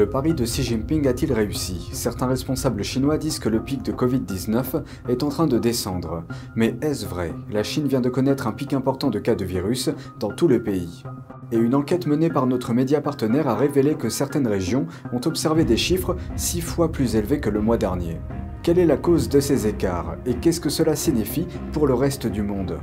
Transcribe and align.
Le 0.00 0.08
pari 0.08 0.32
de 0.32 0.46
Xi 0.46 0.62
Jinping 0.62 1.06
a-t-il 1.08 1.30
réussi? 1.30 1.90
Certains 1.92 2.26
responsables 2.26 2.82
chinois 2.82 3.18
disent 3.18 3.38
que 3.38 3.50
le 3.50 3.60
pic 3.60 3.82
de 3.82 3.92
Covid-19 3.92 4.82
est 5.10 5.22
en 5.22 5.28
train 5.28 5.46
de 5.46 5.58
descendre. 5.58 6.24
Mais 6.56 6.74
est-ce 6.80 7.04
vrai? 7.04 7.34
La 7.52 7.62
Chine 7.62 7.86
vient 7.86 8.00
de 8.00 8.08
connaître 8.08 8.46
un 8.46 8.52
pic 8.52 8.72
important 8.72 9.10
de 9.10 9.18
cas 9.18 9.34
de 9.34 9.44
virus 9.44 9.90
dans 10.18 10.30
tout 10.30 10.48
le 10.48 10.62
pays. 10.62 11.04
Et 11.52 11.58
une 11.58 11.74
enquête 11.74 12.06
menée 12.06 12.30
par 12.30 12.46
notre 12.46 12.72
média 12.72 13.02
partenaire 13.02 13.46
a 13.46 13.56
révélé 13.56 13.94
que 13.94 14.08
certaines 14.08 14.48
régions 14.48 14.86
ont 15.12 15.20
observé 15.26 15.66
des 15.66 15.76
chiffres 15.76 16.16
six 16.34 16.62
fois 16.62 16.90
plus 16.90 17.14
élevés 17.14 17.40
que 17.40 17.50
le 17.50 17.60
mois 17.60 17.76
dernier. 17.76 18.22
Quelle 18.62 18.78
est 18.78 18.86
la 18.86 18.96
cause 18.96 19.28
de 19.28 19.40
ces 19.40 19.66
écarts? 19.66 20.16
Et 20.24 20.32
qu'est-ce 20.32 20.62
que 20.62 20.70
cela 20.70 20.96
signifie 20.96 21.46
pour 21.72 21.86
le 21.86 21.92
reste 21.92 22.26
du 22.26 22.40
monde? 22.40 22.78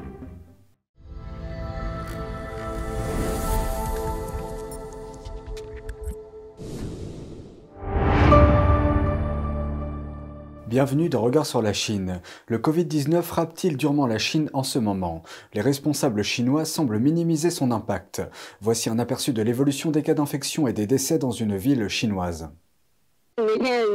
Bienvenue 10.67 11.07
dans 11.07 11.21
Regard 11.21 11.45
sur 11.45 11.61
la 11.61 11.71
Chine. 11.71 12.19
Le 12.47 12.57
Covid-19 12.57 13.21
frappe-t-il 13.21 13.77
durement 13.77 14.05
la 14.05 14.17
Chine 14.17 14.49
en 14.51 14.63
ce 14.63 14.79
moment? 14.79 15.23
Les 15.53 15.61
responsables 15.61 16.23
chinois 16.23 16.65
semblent 16.65 16.99
minimiser 16.99 17.51
son 17.51 17.71
impact. 17.71 18.21
Voici 18.59 18.89
un 18.89 18.99
aperçu 18.99 19.31
de 19.31 19.41
l'évolution 19.41 19.91
des 19.91 20.03
cas 20.03 20.13
d'infection 20.13 20.67
et 20.67 20.73
des 20.73 20.85
décès 20.85 21.19
dans 21.19 21.31
une 21.31 21.55
ville 21.55 21.87
chinoise. 21.87 22.49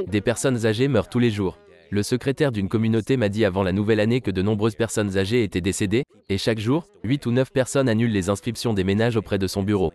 Des 0.07 0.23
personnes 0.23 0.65
âgées 0.65 0.89
meurent 0.89 1.11
tous 1.11 1.19
les 1.19 1.31
jours. 1.31 1.59
Le 1.91 2.03
secrétaire 2.03 2.53
d'une 2.53 2.71
communauté 2.71 3.19
m'a 3.19 3.29
dit 3.29 3.45
avant 3.45 3.62
la 3.62 3.73
nouvelle 3.73 4.01
année 4.01 4.23
que 4.23 4.31
de 4.31 4.41
nombreuses 4.41 4.75
personnes 4.75 5.19
âgées 5.19 5.45
étaient 5.45 5.61
décédées, 5.61 6.05
et 6.31 6.39
chaque 6.39 6.59
jour, 6.59 6.87
8 7.05 7.27
ou 7.27 7.33
9 7.33 7.53
personnes 7.53 7.91
annulent 7.91 8.12
les 8.12 8.31
inscriptions 8.31 8.73
des 8.73 8.84
ménages 8.84 9.19
auprès 9.19 9.39
de 9.39 9.47
son 9.47 9.62
bureau. 9.62 9.93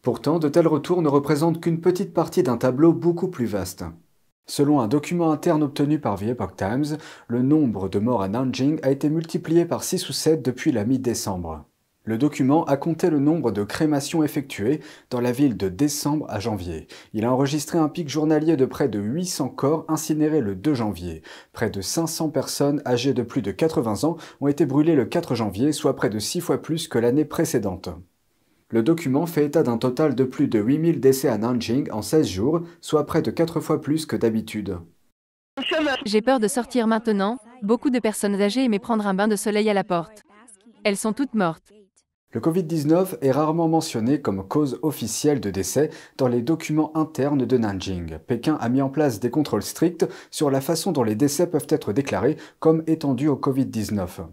Pourtant, 0.00 0.38
de 0.38 0.48
tels 0.48 0.66
retours 0.66 1.02
ne 1.02 1.10
représentent 1.10 1.60
qu'une 1.60 1.82
petite 1.82 2.14
partie 2.14 2.42
d'un 2.42 2.56
tableau 2.56 2.94
beaucoup 2.94 3.28
plus 3.28 3.44
vaste. 3.44 3.84
Selon 4.50 4.80
un 4.80 4.88
document 4.88 5.30
interne 5.30 5.62
obtenu 5.62 6.00
par 6.00 6.18
The 6.18 6.24
Epoch 6.24 6.56
Times, 6.56 6.98
le 7.28 7.40
nombre 7.40 7.88
de 7.88 8.00
morts 8.00 8.22
à 8.22 8.26
Nanjing 8.26 8.80
a 8.82 8.90
été 8.90 9.08
multiplié 9.08 9.64
par 9.64 9.84
6 9.84 10.08
ou 10.08 10.12
7 10.12 10.44
depuis 10.44 10.72
la 10.72 10.84
mi-décembre. 10.84 11.66
Le 12.02 12.18
document 12.18 12.64
a 12.64 12.76
compté 12.76 13.10
le 13.10 13.20
nombre 13.20 13.52
de 13.52 13.62
crémations 13.62 14.24
effectuées 14.24 14.80
dans 15.08 15.20
la 15.20 15.30
ville 15.30 15.56
de 15.56 15.68
décembre 15.68 16.26
à 16.28 16.40
janvier. 16.40 16.88
Il 17.12 17.24
a 17.24 17.32
enregistré 17.32 17.78
un 17.78 17.88
pic 17.88 18.08
journalier 18.08 18.56
de 18.56 18.66
près 18.66 18.88
de 18.88 18.98
800 18.98 19.50
corps 19.50 19.84
incinérés 19.86 20.40
le 20.40 20.56
2 20.56 20.74
janvier. 20.74 21.22
Près 21.52 21.70
de 21.70 21.80
500 21.80 22.30
personnes 22.30 22.82
âgées 22.84 23.14
de 23.14 23.22
plus 23.22 23.42
de 23.42 23.52
80 23.52 24.02
ans 24.02 24.16
ont 24.40 24.48
été 24.48 24.66
brûlées 24.66 24.96
le 24.96 25.04
4 25.04 25.36
janvier, 25.36 25.70
soit 25.70 25.94
près 25.94 26.10
de 26.10 26.18
6 26.18 26.40
fois 26.40 26.60
plus 26.60 26.88
que 26.88 26.98
l'année 26.98 27.24
précédente. 27.24 27.90
Le 28.72 28.84
document 28.84 29.26
fait 29.26 29.46
état 29.46 29.64
d'un 29.64 29.78
total 29.78 30.14
de 30.14 30.22
plus 30.22 30.46
de 30.46 30.60
8000 30.60 31.00
décès 31.00 31.28
à 31.28 31.38
Nanjing 31.38 31.90
en 31.90 32.02
16 32.02 32.26
jours, 32.28 32.60
soit 32.80 33.04
près 33.04 33.20
de 33.20 33.32
4 33.32 33.60
fois 33.60 33.80
plus 33.80 34.06
que 34.06 34.14
d'habitude. 34.14 34.78
J'ai 36.06 36.22
peur 36.22 36.38
de 36.38 36.46
sortir 36.46 36.86
maintenant, 36.86 37.38
beaucoup 37.62 37.90
de 37.90 37.98
personnes 37.98 38.40
âgées 38.40 38.64
aimaient 38.64 38.78
prendre 38.78 39.08
un 39.08 39.14
bain 39.14 39.26
de 39.26 39.34
soleil 39.34 39.68
à 39.68 39.74
la 39.74 39.82
porte. 39.82 40.22
Elles 40.84 40.96
sont 40.96 41.12
toutes 41.12 41.34
mortes. 41.34 41.72
Le 42.32 42.40
Covid-19 42.40 43.18
est 43.22 43.32
rarement 43.32 43.66
mentionné 43.66 44.20
comme 44.20 44.46
cause 44.46 44.78
officielle 44.82 45.40
de 45.40 45.50
décès 45.50 45.90
dans 46.16 46.28
les 46.28 46.40
documents 46.40 46.96
internes 46.96 47.44
de 47.44 47.58
Nanjing. 47.58 48.18
Pékin 48.18 48.56
a 48.60 48.68
mis 48.68 48.82
en 48.82 48.88
place 48.88 49.18
des 49.18 49.30
contrôles 49.30 49.64
stricts 49.64 50.06
sur 50.30 50.48
la 50.48 50.60
façon 50.60 50.92
dont 50.92 51.02
les 51.02 51.16
décès 51.16 51.48
peuvent 51.48 51.66
être 51.68 51.92
déclarés 51.92 52.36
comme 52.60 52.84
étendus 52.86 53.26
au 53.26 53.34
Covid-19. 53.34 54.28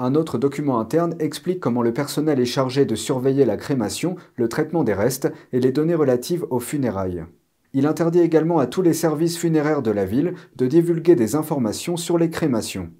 Un 0.00 0.14
autre 0.14 0.38
document 0.38 0.78
interne 0.78 1.16
explique 1.18 1.58
comment 1.58 1.82
le 1.82 1.92
personnel 1.92 2.38
est 2.38 2.44
chargé 2.44 2.84
de 2.84 2.94
surveiller 2.94 3.44
la 3.44 3.56
crémation, 3.56 4.14
le 4.36 4.48
traitement 4.48 4.84
des 4.84 4.94
restes 4.94 5.32
et 5.52 5.58
les 5.58 5.72
données 5.72 5.96
relatives 5.96 6.46
aux 6.50 6.60
funérailles. 6.60 7.24
Il 7.72 7.84
interdit 7.84 8.20
également 8.20 8.60
à 8.60 8.68
tous 8.68 8.80
les 8.80 8.92
services 8.92 9.36
funéraires 9.36 9.82
de 9.82 9.90
la 9.90 10.04
ville 10.04 10.34
de 10.54 10.68
divulguer 10.68 11.16
des 11.16 11.34
informations 11.34 11.96
sur 11.96 12.16
les 12.16 12.30
crémations. 12.30 12.90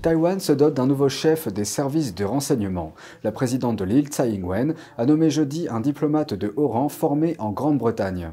Taïwan 0.00 0.38
se 0.38 0.52
dote 0.52 0.74
d'un 0.74 0.86
nouveau 0.86 1.08
chef 1.08 1.48
des 1.52 1.64
services 1.64 2.14
de 2.14 2.24
renseignement. 2.24 2.94
La 3.24 3.32
présidente 3.32 3.76
de 3.76 3.84
l'île, 3.84 4.06
Tsai 4.06 4.30
Ing-wen, 4.30 4.74
a 4.96 5.06
nommé 5.06 5.28
jeudi 5.28 5.66
un 5.68 5.80
diplomate 5.80 6.34
de 6.34 6.52
haut 6.54 6.68
rang 6.68 6.88
formé 6.88 7.34
en 7.40 7.50
Grande-Bretagne. 7.50 8.30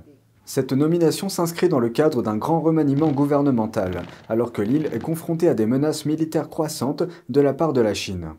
Cette 0.50 0.72
nomination 0.72 1.28
s'inscrit 1.28 1.68
dans 1.68 1.82
le 1.82 1.90
cadre 1.90 2.24
d'un 2.24 2.38
grand 2.38 2.62
remaniement 2.62 3.12
gouvernemental, 3.12 4.04
alors 4.30 4.54
que 4.54 4.62
l'île 4.62 4.88
est 4.94 5.04
confrontée 5.04 5.50
à 5.50 5.54
des 5.54 5.66
menaces 5.66 6.06
militaires 6.06 6.50
croissantes 6.50 7.04
de 7.28 7.42
la 7.42 7.54
part 7.54 7.74
de 7.74 7.82
la 7.82 7.94
Chine. 7.94 8.30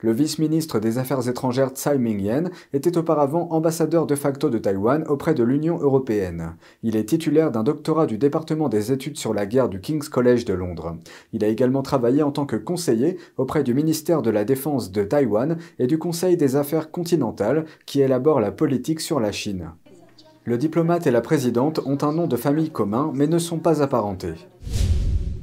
Le 0.00 0.10
vice-ministre 0.12 0.80
des 0.80 0.96
Affaires 0.96 1.28
étrangères 1.28 1.72
Tsai 1.72 1.98
Ming-yen 1.98 2.48
était 2.72 2.96
auparavant 2.96 3.48
ambassadeur 3.50 4.06
de 4.06 4.14
facto 4.14 4.48
de 4.48 4.56
Taïwan 4.56 5.04
auprès 5.08 5.34
de 5.34 5.44
l'Union 5.44 5.78
européenne. 5.78 6.56
Il 6.82 6.96
est 6.96 7.04
titulaire 7.04 7.50
d'un 7.50 7.64
doctorat 7.64 8.06
du 8.06 8.16
département 8.16 8.70
des 8.70 8.90
études 8.90 9.18
sur 9.18 9.34
la 9.34 9.44
guerre 9.44 9.68
du 9.68 9.82
King's 9.82 10.08
College 10.08 10.46
de 10.46 10.54
Londres. 10.54 10.96
Il 11.34 11.44
a 11.44 11.48
également 11.48 11.82
travaillé 11.82 12.22
en 12.22 12.32
tant 12.32 12.46
que 12.46 12.56
conseiller 12.56 13.18
auprès 13.36 13.62
du 13.62 13.74
ministère 13.74 14.22
de 14.22 14.30
la 14.30 14.46
Défense 14.46 14.90
de 14.90 15.04
Taïwan 15.04 15.58
et 15.78 15.86
du 15.86 15.98
Conseil 15.98 16.38
des 16.38 16.56
Affaires 16.56 16.90
continentales 16.90 17.66
qui 17.84 18.00
élabore 18.00 18.40
la 18.40 18.52
politique 18.52 19.00
sur 19.00 19.20
la 19.20 19.32
Chine. 19.32 19.72
Le 20.48 20.56
diplomate 20.56 21.06
et 21.06 21.10
la 21.10 21.20
présidente 21.20 21.80
ont 21.84 21.98
un 22.00 22.14
nom 22.14 22.26
de 22.26 22.38
famille 22.38 22.70
commun, 22.70 23.12
mais 23.14 23.26
ne 23.26 23.38
sont 23.38 23.58
pas 23.58 23.82
apparentés. 23.82 24.32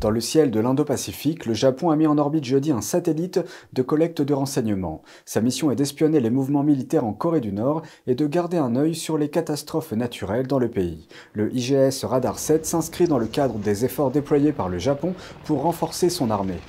Dans 0.02 0.10
le 0.10 0.20
ciel 0.20 0.50
de 0.50 0.60
l'Indo-Pacifique, 0.60 1.46
le 1.46 1.54
Japon 1.54 1.92
a 1.92 1.96
mis 1.96 2.08
en 2.08 2.18
orbite 2.18 2.44
jeudi 2.44 2.72
un 2.72 2.82
satellite 2.82 3.40
de 3.74 3.84
collecte 3.84 4.24
de 4.24 4.34
renseignements. 4.34 5.04
Sa 5.24 5.42
mission 5.42 5.70
est 5.70 5.76
d'espionner 5.76 6.22
les 6.22 6.32
mouvements 6.32 6.64
militaires 6.64 7.06
en 7.06 7.14
Corée 7.14 7.40
du 7.40 7.54
Nord 7.54 7.84
et 8.08 8.16
de 8.16 8.26
garder 8.26 8.58
un 8.58 8.76
œil 8.76 8.96
sur 8.96 9.20
les 9.20 9.30
catastrophes 9.30 9.92
naturelles 9.92 10.48
dans 10.48 10.58
le 10.58 10.72
pays. 10.72 11.08
Le 11.34 11.56
IGS 11.56 12.04
Radar 12.04 12.40
7 12.40 12.66
s'inscrit 12.66 13.08
dans 13.08 13.20
le 13.20 13.28
cadre 13.28 13.60
des 13.60 13.86
efforts 13.86 14.10
déployés 14.10 14.54
par 14.54 14.70
le 14.70 14.80
Japon 14.80 15.14
pour 15.44 15.62
renforcer 15.62 16.10
son 16.10 16.32
armée. 16.32 16.62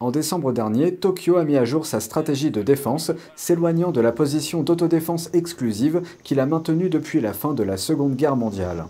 En 0.00 0.12
décembre 0.12 0.52
dernier, 0.52 0.94
Tokyo 0.94 1.38
a 1.38 1.44
mis 1.44 1.56
à 1.56 1.64
jour 1.64 1.84
sa 1.84 1.98
stratégie 1.98 2.52
de 2.52 2.62
défense, 2.62 3.10
s'éloignant 3.34 3.90
de 3.90 4.00
la 4.00 4.12
position 4.12 4.62
d'autodéfense 4.62 5.28
exclusive 5.32 6.02
qu'il 6.22 6.38
a 6.38 6.46
maintenue 6.46 6.88
depuis 6.88 7.20
la 7.20 7.32
fin 7.32 7.52
de 7.52 7.64
la 7.64 7.76
Seconde 7.76 8.14
Guerre 8.14 8.36
mondiale. 8.36 8.84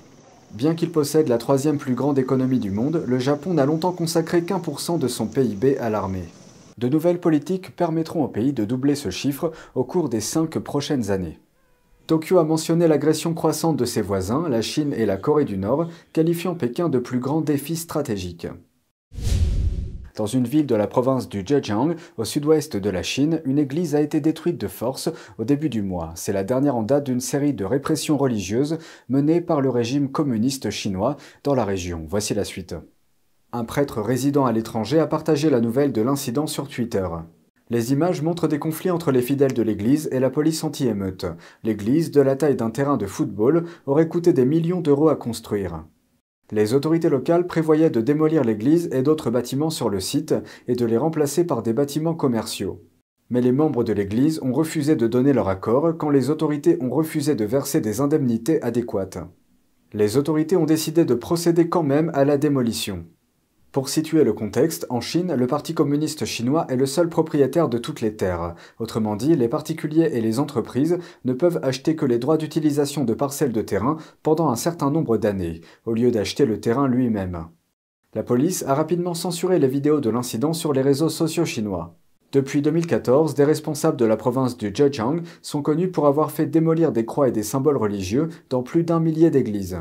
Bien 0.53 0.75
qu'il 0.75 0.93
possède 0.93 1.29
la 1.29 1.39
troisième 1.39 1.79
plus 1.79 1.95
grande 1.95 2.19
économie 2.19 2.59
du 2.59 2.71
monde, 2.71 3.03
le 3.07 3.19
Japon 3.19 3.55
n'a 3.55 3.65
longtemps 3.65 3.93
consacré 3.93 4.43
qu'un 4.43 4.59
pour 4.59 4.81
cent 4.81 4.99
de 4.99 5.09
son 5.09 5.27
PIB 5.27 5.79
à 5.79 5.89
l'armée. 5.89 6.29
De 6.77 6.89
nouvelles 6.91 7.21
politiques 7.21 7.75
permettront 7.75 8.23
au 8.23 8.29
pays 8.29 8.53
de 8.53 8.67
doubler 8.67 8.95
ce 8.95 9.09
chiffre 9.09 9.51
au 9.75 9.85
cours 9.85 10.11
des 10.11 10.21
cinq 10.21 10.59
prochaines 10.59 11.11
années. 11.11 11.39
Tokyo 12.07 12.39
a 12.39 12.45
mentionné 12.45 12.87
l'agression 12.87 13.33
croissante 13.33 13.79
de 13.79 13.87
ses 13.87 14.03
voisins, 14.03 14.47
la 14.49 14.61
Chine 14.61 14.93
et 14.95 15.07
la 15.07 15.17
Corée 15.17 15.47
du 15.47 15.57
Nord, 15.57 15.89
qualifiant 16.13 16.55
Pékin 16.55 16.91
de 16.91 16.99
plus 16.99 17.19
grand 17.19 17.41
défi 17.41 17.77
stratégique. 17.77 18.47
Dans 20.19 20.27
une 20.27 20.49
ville 20.49 20.67
de 20.67 20.75
la 20.75 20.89
province 20.89 21.29
du 21.29 21.45
Zhejiang, 21.47 21.95
au 22.17 22.25
sud-ouest 22.25 22.77
de 22.77 22.91
la 22.91 23.05
Chine, 23.05 23.41
une 23.45 23.61
église 23.61 23.95
a 23.95 24.01
été 24.01 24.19
détruite 24.19 24.61
de 24.61 24.67
force 24.67 25.09
au 25.39 25.45
début 25.45 25.69
du 25.69 25.81
mois. 25.81 26.11
C'est 26.17 26.33
la 26.33 26.43
dernière 26.43 26.75
en 26.75 26.83
date 26.83 27.07
d'une 27.07 27.21
série 27.21 27.55
de 27.55 27.65
répressions 27.65 28.19
religieuses 28.19 28.79
menées 29.09 29.41
par 29.41 29.61
le 29.61 29.71
régime 29.71 30.11
communiste 30.11 30.71
chinois 30.71 31.17
dans 31.45 31.55
la 31.55 31.65
région. 31.65 32.05
Voici 32.09 32.35
la 32.35 32.43
suite. 32.43 32.75
Un 33.53 33.65
prêtre 33.65 34.03
résidant 34.03 34.45
à 34.45 34.51
l'étranger 34.51 34.99
a 34.99 35.07
partagé 35.07 35.51
la 35.51 35.61
nouvelle 35.61 35.93
de 35.93 36.03
l'incident 36.03 36.49
sur 36.49 36.67
Twitter. 36.67 37.07
Les 37.71 37.93
images 37.93 38.21
montrent 38.21 38.49
des 38.49 38.59
conflits 38.59 38.91
entre 38.91 39.13
les 39.13 39.23
fidèles 39.23 39.55
de 39.55 39.63
l'église 39.63 40.09
et 40.11 40.19
la 40.19 40.31
police 40.31 40.65
anti-émeute. 40.65 41.27
L'église, 41.63 42.11
de 42.11 42.21
la 42.21 42.35
taille 42.35 42.57
d'un 42.57 42.71
terrain 42.71 42.97
de 42.97 43.07
football, 43.07 43.67
aurait 43.87 44.09
coûté 44.09 44.33
des 44.33 44.47
millions 44.47 44.81
d'euros 44.81 45.11
à 45.11 45.15
construire. 45.15 45.85
Les 46.51 46.73
autorités 46.73 47.11
locales 47.11 47.47
prévoyaient 47.47 47.91
de 47.91 48.01
démolir 48.01 48.43
l'église 48.43 48.89
et 48.93 49.03
d'autres 49.03 49.31
bâtiments 49.31 49.69
sur 49.69 49.91
le 49.91 50.01
site 50.01 50.35
et 50.67 50.75
de 50.75 50.87
les 50.87 50.97
remplacer 50.97 51.45
par 51.45 51.63
des 51.63 51.75
bâtiments 51.75 52.15
commerciaux. 52.15 52.83
Mais 53.29 53.43
les 53.43 53.53
membres 53.53 53.85
de 53.85 53.93
l'église 53.93 54.41
ont 54.43 54.53
refusé 54.53 54.97
de 54.97 55.07
donner 55.07 55.35
leur 55.35 55.49
accord 55.49 55.95
quand 55.99 56.09
les 56.09 56.31
autorités 56.31 56.79
ont 56.81 56.91
refusé 56.91 57.35
de 57.35 57.45
verser 57.45 57.83
des 57.83 58.01
indemnités 58.01 58.63
adéquates. 58.63 59.19
Les 59.93 60.17
autorités 60.17 60.57
ont 60.57 60.65
décidé 60.65 61.05
de 61.05 61.15
procéder 61.15 61.69
quand 61.69 61.83
même 61.83 62.11
à 62.15 62.25
la 62.25 62.39
démolition. 62.39 63.05
Pour 63.71 63.91
situer 63.91 64.25
le 64.25 64.33
contexte, 64.33 64.87
en 64.89 65.03
Chine, 65.03 65.35
le 65.35 65.47
Parti 65.47 65.75
communiste 65.75 66.25
chinois 66.25 66.67
est 66.71 66.77
le 66.77 66.87
seul 66.87 67.11
propriétaire 67.11 67.69
de 67.69 67.77
toutes 67.77 68.01
les 68.01 68.17
terres. 68.17 68.55
Autrement 68.79 69.15
dit, 69.15 69.37
les 69.37 69.49
particuliers 69.49 70.09
et 70.13 70.23
les 70.23 70.39
entreprises 70.39 70.99
ne 71.27 71.35
peuvent 71.35 71.61
acheter 71.63 71.95
que 71.95 72.07
les 72.07 72.19
droits 72.19 72.39
d'utilisation 72.39 73.05
de 73.05 73.13
parcelles 73.13 73.53
de 73.53 73.61
terrain 73.61 73.99
pendant 74.23 74.49
un 74.49 74.57
certain 74.57 74.91
nombre 74.91 75.19
d'années, 75.19 75.61
au 75.85 75.93
lieu 75.93 76.11
d'acheter 76.11 76.47
le 76.47 76.61
terrain 76.61 76.89
lui-même. 76.89 77.47
La 78.15 78.23
police 78.23 78.65
a 78.67 78.75
rapidement 78.75 79.13
censuré 79.13 79.59
les 79.59 79.69
vidéos 79.69 80.01
de 80.01 80.09
l'incident 80.09 80.55
sur 80.55 80.73
les 80.73 80.83
réseaux 80.83 81.11
sociaux 81.11 81.45
chinois. 81.45 81.95
Depuis 82.33 82.63
2014, 82.63 83.35
des 83.35 83.45
responsables 83.45 83.99
de 83.99 84.07
la 84.07 84.17
province 84.17 84.57
du 84.57 84.73
Zhejiang 84.75 85.21
sont 85.43 85.61
connus 85.61 85.91
pour 85.91 86.07
avoir 86.07 86.31
fait 86.31 86.47
démolir 86.47 86.91
des 86.91 87.05
croix 87.05 87.29
et 87.29 87.33
des 87.33 87.43
symboles 87.43 87.77
religieux 87.77 88.31
dans 88.49 88.63
plus 88.63 88.83
d'un 88.83 89.01
millier 89.01 89.31
d'églises. 89.31 89.79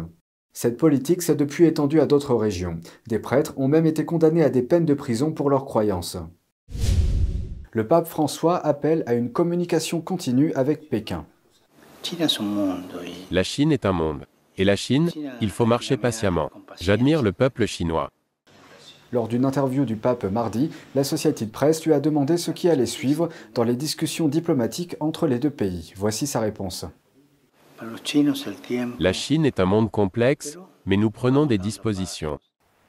Cette 0.59 0.77
politique 0.77 1.21
s'est 1.21 1.35
depuis 1.35 1.65
étendue 1.65 1.99
à 1.99 2.07
d'autres 2.07 2.33
régions. 2.33 2.79
Des 3.05 3.19
prêtres 3.19 3.53
ont 3.57 3.67
même 3.67 3.85
été 3.85 4.05
condamnés 4.05 4.41
à 4.41 4.49
des 4.49 4.63
peines 4.63 4.87
de 4.87 4.95
prison 4.95 5.31
pour 5.31 5.51
leurs 5.51 5.65
croyances. 5.65 6.17
Le 7.73 7.87
pape 7.87 8.07
François 8.07 8.57
appelle 8.57 9.03
à 9.05 9.13
une 9.13 9.31
communication 9.31 10.01
continue 10.01 10.51
avec 10.55 10.89
Pékin. 10.89 11.27
La 13.29 13.43
Chine 13.43 13.71
est 13.71 13.85
un 13.85 13.91
monde. 13.91 14.25
Et 14.57 14.65
la 14.65 14.75
Chine, 14.75 15.11
il 15.41 15.51
faut 15.51 15.67
marcher 15.67 15.95
patiemment. 15.95 16.49
J'admire 16.81 17.21
le 17.21 17.33
peuple 17.33 17.67
chinois. 17.67 18.09
Lors 19.11 19.27
d'une 19.27 19.45
interview 19.45 19.85
du 19.85 19.95
pape 19.95 20.23
mardi, 20.23 20.71
l'Associated 20.95 21.51
Press 21.51 21.85
lui 21.85 21.93
a 21.93 21.99
demandé 21.99 22.35
ce 22.37 22.49
qui 22.49 22.67
allait 22.67 22.87
suivre 22.87 23.29
dans 23.53 23.63
les 23.63 23.75
discussions 23.75 24.27
diplomatiques 24.27 24.95
entre 25.01 25.27
les 25.27 25.37
deux 25.37 25.51
pays. 25.51 25.93
Voici 25.95 26.25
sa 26.25 26.39
réponse. 26.39 26.87
La 28.99 29.13
Chine 29.13 29.45
est 29.45 29.59
un 29.59 29.65
monde 29.65 29.91
complexe, 29.91 30.57
mais 30.85 30.97
nous 30.97 31.11
prenons 31.11 31.45
des 31.45 31.57
dispositions. 31.57 32.39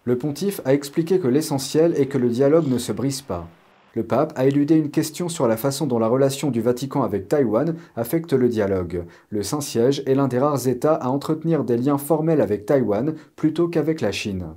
Le 0.05 0.17
pontife 0.17 0.61
a 0.64 0.73
expliqué 0.73 1.19
que 1.19 1.29
l'essentiel 1.29 1.94
est 1.96 2.06
que 2.06 2.19
le 2.19 2.29
dialogue 2.29 2.69
ne 2.69 2.79
se 2.79 2.93
brise 2.93 3.20
pas. 3.20 3.46
Le 3.94 4.05
pape 4.05 4.32
a 4.37 4.46
éludé 4.46 4.76
une 4.76 4.90
question 4.90 5.29
sur 5.29 5.49
la 5.49 5.56
façon 5.56 5.87
dont 5.87 5.99
la 5.99 6.08
relation 6.08 6.50
du 6.50 6.61
Vatican 6.61 7.02
avec 7.02 7.29
Taïwan 7.29 7.75
affecte 7.96 8.32
le 8.32 8.49
dialogue. 8.49 9.05
Le 9.31 9.43
Saint-Siège 9.43 10.02
est 10.06 10.14
l'un 10.14 10.29
des 10.29 10.38
rares 10.38 10.69
États 10.69 10.94
à 10.94 11.08
entretenir 11.08 11.64
des 11.64 11.76
liens 11.76 11.99
formels 11.99 12.40
avec 12.40 12.64
Taïwan 12.64 13.14
plutôt 13.35 13.69
qu'avec 13.69 14.00
la 14.00 14.12
Chine. 14.12 14.55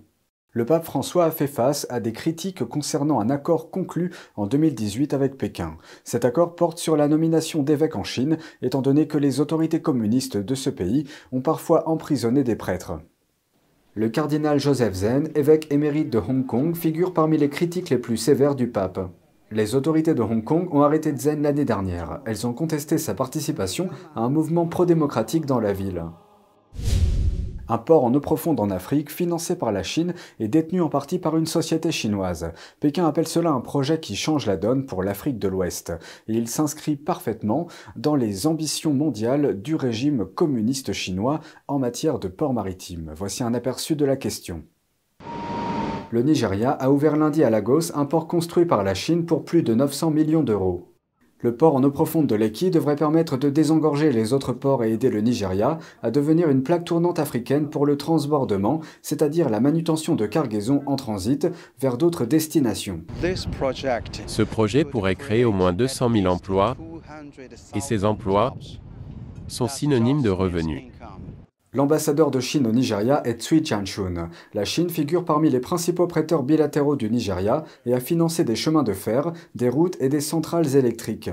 Le 0.54 0.66
pape 0.66 0.84
François 0.84 1.24
a 1.24 1.32
fait 1.32 1.48
face 1.48 1.88
à 1.90 2.02
des 2.02 2.12
critiques 2.12 2.66
concernant 2.66 3.22
un 3.22 3.30
accord 3.30 3.72
conclu 3.72 4.12
en 4.36 4.48
2018 4.48 5.14
avec 5.14 5.38
Pékin. 5.38 5.78
Cet 6.04 6.26
accord 6.26 6.56
porte 6.56 6.78
sur 6.78 6.98
la 6.98 7.08
nomination 7.08 7.64
d'évêques 7.64 7.96
en 7.96 8.04
Chine, 8.04 8.38
étant 8.62 8.82
donné 8.82 9.08
que 9.08 9.18
les 9.18 9.40
autorités 9.40 9.82
communistes 9.82 10.36
de 10.36 10.56
ce 10.56 10.70
pays 10.70 11.06
ont 11.32 11.40
parfois 11.40 11.88
emprisonné 11.88 12.44
des 12.44 12.58
prêtres. 12.58 13.00
Le 13.94 14.10
cardinal 14.10 14.60
Joseph 14.60 14.94
Zen, 14.94 15.30
évêque 15.36 15.72
émérite 15.72 16.10
de 16.10 16.18
Hong 16.18 16.46
Kong, 16.46 16.76
figure 16.76 17.14
parmi 17.14 17.38
les 17.38 17.50
critiques 17.50 17.90
les 17.90 17.98
plus 17.98 18.18
sévères 18.18 18.56
du 18.56 18.68
pape. 18.68 19.00
Les 19.52 19.76
autorités 19.76 20.14
de 20.14 20.22
Hong 20.22 20.44
Kong 20.44 20.68
ont 20.74 20.82
arrêté 20.82 21.16
Zen 21.16 21.44
l'année 21.44 21.66
dernière. 21.66 22.22
Elles 22.26 22.46
ont 22.46 22.54
contesté 22.54 22.98
sa 22.98 23.14
participation 23.14 23.90
à 24.16 24.22
un 24.22 24.30
mouvement 24.30 24.66
pro-démocratique 24.66 25.46
dans 25.46 25.62
la 25.62 25.72
ville. 25.72 26.04
Un 27.72 27.78
port 27.78 28.04
en 28.04 28.14
eau 28.14 28.20
profonde 28.20 28.60
en 28.60 28.70
Afrique, 28.70 29.10
financé 29.10 29.58
par 29.58 29.72
la 29.72 29.82
Chine 29.82 30.14
et 30.42 30.50
détenu 30.50 30.82
en 30.82 30.90
partie 30.90 31.20
par 31.20 31.38
une 31.38 31.46
société 31.46 31.90
chinoise. 31.90 32.52
Pékin 32.82 33.08
appelle 33.08 33.30
cela 33.30 33.52
un 33.52 33.62
projet 33.62 34.02
qui 34.02 34.18
change 34.18 34.46
la 34.46 34.58
donne 34.58 34.86
pour 34.86 35.04
l'Afrique 35.04 35.40
de 35.40 35.48
l'Ouest. 35.48 35.94
Et 36.28 36.34
il 36.34 36.50
s'inscrit 36.50 36.98
parfaitement 36.98 37.68
dans 37.96 38.18
les 38.18 38.46
ambitions 38.46 38.94
mondiales 38.94 39.62
du 39.62 39.76
régime 39.76 40.26
communiste 40.26 40.92
chinois 40.92 41.40
en 41.70 41.80
matière 41.80 42.20
de 42.20 42.28
port 42.28 42.52
maritime. 42.52 43.14
Voici 43.16 43.42
un 43.42 43.54
aperçu 43.54 43.96
de 43.96 44.04
la 44.04 44.18
question. 44.18 44.64
Le 46.10 46.24
Nigeria 46.24 46.72
a 46.72 46.92
ouvert 46.92 47.16
lundi 47.16 47.42
à 47.42 47.50
Lagos 47.50 47.96
un 47.96 48.04
port 48.04 48.28
construit 48.28 48.66
par 48.66 48.84
la 48.84 48.96
Chine 48.96 49.26
pour 49.26 49.46
plus 49.46 49.64
de 49.64 49.74
900 49.74 50.12
millions 50.12 50.44
d'euros. 50.44 50.91
Le 51.44 51.56
port 51.56 51.76
en 51.76 51.84
eau 51.84 51.90
profonde 51.90 52.28
de 52.28 52.36
Lekki 52.36 52.70
devrait 52.70 52.96
permettre 52.96 53.36
de 53.36 53.50
désengorger 53.50 54.12
les 54.12 54.34
autres 54.34 54.54
ports 54.54 54.84
et 54.84 54.92
aider 54.92 55.10
le 55.10 55.22
Nigeria 55.22 55.80
à 56.04 56.12
devenir 56.12 56.50
une 56.50 56.62
plaque 56.62 56.86
tournante 56.86 57.18
africaine 57.18 57.70
pour 57.70 57.86
le 57.86 57.98
transbordement, 57.98 58.82
c'est-à-dire 59.02 59.50
la 59.50 59.60
manutention 59.60 60.16
de 60.16 60.28
cargaisons 60.28 60.84
en 60.86 60.96
transit 60.96 61.48
vers 61.80 61.98
d'autres 61.98 62.26
destinations. 62.26 63.02
Ce 64.28 64.44
projet 64.44 64.86
pourrait 64.86 65.16
créer 65.16 65.44
au 65.44 65.52
moins 65.52 65.74
200 65.74 66.10
000 66.14 66.26
emplois 66.28 66.78
et 67.76 67.80
ces 67.80 68.06
emplois 68.06 68.56
sont 69.48 69.68
synonymes 69.68 70.22
de 70.22 70.30
revenus. 70.30 70.84
L'ambassadeur 71.74 72.32
de 72.32 72.42
Chine 72.42 72.68
au 72.68 72.74
Nigeria 72.74 73.26
est 73.26 73.42
Tsui 73.42 73.64
Jianchun. 73.64 74.30
La 74.54 74.66
Chine 74.66 74.90
figure 74.90 75.24
parmi 75.24 75.50
les 75.50 75.62
principaux 75.62 76.06
prêteurs 76.06 76.44
bilatéraux 76.44 76.98
du 76.98 77.10
Nigeria 77.10 77.64
et 77.86 77.94
a 77.94 78.02
financé 78.02 78.44
des 78.44 78.58
chemins 78.58 78.84
de 78.84 78.92
fer, 78.92 79.32
des 79.56 79.70
routes 79.70 79.96
et 80.02 80.10
des 80.10 80.20
centrales 80.20 80.76
électriques. 80.76 81.30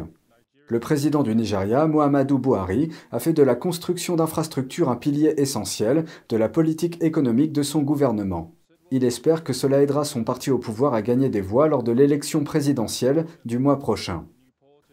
Le 0.69 0.79
président 0.79 1.25
du 1.25 1.35
Nigeria, 1.35 1.89
Muhammadu 1.89 2.39
Buhari, 2.39 2.91
a 3.11 3.19
fait 3.19 3.33
de 3.33 3.43
la 3.43 3.57
construction 3.57 4.15
d'infrastructures 4.15 4.91
un 4.91 4.97
pilier 4.97 5.35
essentiel 5.39 6.05
de 6.29 6.37
la 6.37 6.49
politique 6.49 7.03
économique 7.03 7.53
de 7.53 7.65
son 7.65 7.83
gouvernement. 7.83 8.55
Il 8.93 9.03
espère 9.03 9.43
que 9.43 9.53
cela 9.53 9.83
aidera 9.83 10.05
son 10.05 10.23
parti 10.23 10.53
au 10.53 10.59
pouvoir 10.59 10.95
à 10.95 11.03
gagner 11.03 11.31
des 11.31 11.41
voix 11.41 11.67
lors 11.67 11.83
de 11.83 11.91
l'élection 11.91 12.45
présidentielle 12.45 13.27
du 13.45 13.59
mois 13.59 13.81
prochain. 13.81 14.25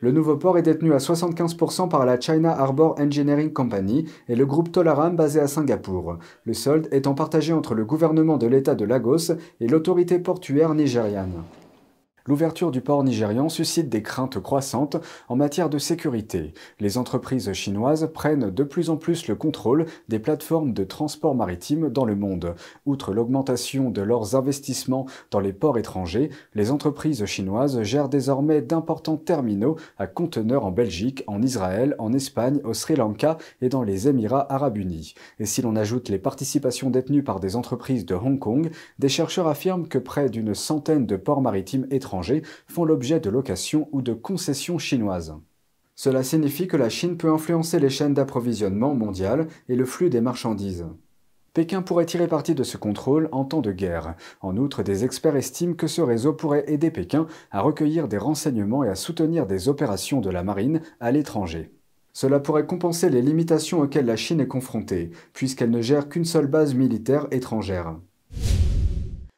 Le 0.01 0.11
nouveau 0.11 0.35
port 0.35 0.57
est 0.57 0.61
détenu 0.61 0.93
à 0.93 0.97
75% 0.97 1.87
par 1.87 2.05
la 2.05 2.19
China 2.19 2.51
Harbor 2.51 2.95
Engineering 2.99 3.53
Company 3.53 4.05
et 4.27 4.35
le 4.35 4.45
groupe 4.45 4.71
Tolaram 4.71 5.15
basé 5.15 5.39
à 5.39 5.47
Singapour, 5.47 6.17
le 6.43 6.53
solde 6.53 6.89
étant 6.91 7.13
partagé 7.13 7.53
entre 7.53 7.75
le 7.75 7.85
gouvernement 7.85 8.37
de 8.37 8.47
l'État 8.47 8.75
de 8.75 8.83
Lagos 8.83 9.31
et 9.61 9.67
l'autorité 9.67 10.19
portuaire 10.19 10.73
nigériane. 10.73 11.43
L'ouverture 12.27 12.71
du 12.71 12.81
port 12.81 13.03
nigérian 13.03 13.49
suscite 13.49 13.87
des 13.87 14.01
craintes 14.01 14.39
croissantes 14.39 14.97
en 15.29 15.35
matière 15.35 15.69
de 15.69 15.77
sécurité. 15.77 16.55
Les 16.79 16.97
entreprises 16.97 17.53
chinoises 17.53 18.09
prennent 18.15 18.49
de 18.49 18.63
plus 18.63 18.89
en 18.89 18.97
plus 18.97 19.27
le 19.27 19.35
contrôle 19.35 19.85
des 20.09 20.17
plateformes 20.17 20.73
de 20.73 20.83
transport 20.83 21.35
maritime 21.35 21.91
dans 21.91 22.03
le 22.03 22.15
monde. 22.15 22.55
Outre 22.87 23.13
l'augmentation 23.13 23.91
de 23.91 24.01
leurs 24.01 24.35
investissements 24.35 25.05
dans 25.29 25.39
les 25.39 25.53
ports 25.53 25.77
étrangers, 25.77 26.31
les 26.55 26.71
entreprises 26.71 27.23
chinoises 27.25 27.83
gèrent 27.83 28.09
désormais 28.09 28.63
d'importants 28.63 29.17
terminaux 29.17 29.75
à 29.99 30.07
conteneurs 30.07 30.65
en 30.65 30.71
Belgique, 30.71 31.23
en 31.27 31.43
Israël, 31.43 31.95
en 31.99 32.11
Espagne, 32.11 32.59
au 32.63 32.73
Sri 32.73 32.95
Lanka 32.95 33.37
et 33.61 33.69
dans 33.69 33.83
les 33.83 34.07
Émirats 34.07 34.51
arabes 34.51 34.77
unis. 34.77 35.13
Et 35.39 35.45
si 35.45 35.61
l'on 35.61 35.75
ajoute 35.75 36.09
les 36.09 36.17
participations 36.17 36.89
détenues 36.89 37.23
par 37.23 37.39
des 37.39 37.55
entreprises 37.55 38.07
de 38.07 38.15
Hong 38.15 38.39
Kong, 38.39 38.71
des 38.97 39.09
chercheurs 39.09 39.47
affirment 39.47 39.87
que 39.87 39.99
près 39.99 40.27
d'une 40.31 40.55
centaine 40.55 41.05
de 41.05 41.17
ports 41.17 41.41
maritimes 41.41 41.85
font 42.67 42.85
l'objet 42.85 43.19
de 43.19 43.29
locations 43.29 43.89
ou 43.91 44.01
de 44.01 44.13
concessions 44.13 44.77
chinoises. 44.77 45.35
Cela 45.95 46.23
signifie 46.23 46.67
que 46.67 46.77
la 46.77 46.89
Chine 46.89 47.17
peut 47.17 47.31
influencer 47.31 47.79
les 47.79 47.89
chaînes 47.89 48.13
d'approvisionnement 48.13 48.93
mondiales 48.93 49.47
et 49.69 49.75
le 49.75 49.85
flux 49.85 50.09
des 50.09 50.21
marchandises. 50.21 50.85
Pékin 51.53 51.81
pourrait 51.81 52.05
tirer 52.05 52.27
parti 52.27 52.53
de 52.53 52.63
ce 52.63 52.75
contrôle 52.75 53.29
en 53.31 53.45
temps 53.45 53.61
de 53.61 53.71
guerre. 53.71 54.15
En 54.41 54.57
outre, 54.57 54.83
des 54.83 55.05
experts 55.05 55.37
estiment 55.37 55.73
que 55.73 55.87
ce 55.87 56.01
réseau 56.01 56.33
pourrait 56.33 56.65
aider 56.67 56.91
Pékin 56.91 57.27
à 57.49 57.61
recueillir 57.61 58.09
des 58.09 58.17
renseignements 58.17 58.83
et 58.83 58.89
à 58.89 58.95
soutenir 58.95 59.47
des 59.47 59.69
opérations 59.69 60.19
de 60.19 60.29
la 60.29 60.43
marine 60.43 60.81
à 60.99 61.13
l'étranger. 61.13 61.71
Cela 62.11 62.41
pourrait 62.41 62.65
compenser 62.65 63.09
les 63.09 63.21
limitations 63.21 63.79
auxquelles 63.79 64.05
la 64.05 64.17
Chine 64.17 64.41
est 64.41 64.47
confrontée, 64.47 65.11
puisqu'elle 65.31 65.71
ne 65.71 65.81
gère 65.81 66.09
qu'une 66.09 66.25
seule 66.25 66.47
base 66.47 66.75
militaire 66.75 67.27
étrangère. 67.31 67.95